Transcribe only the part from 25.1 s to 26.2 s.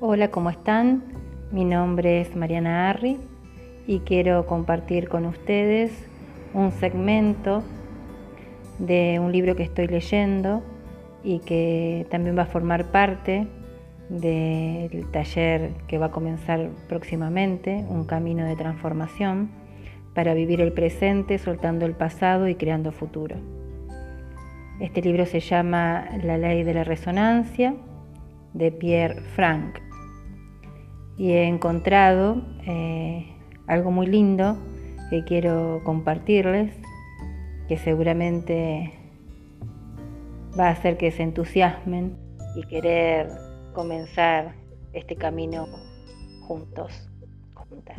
se llama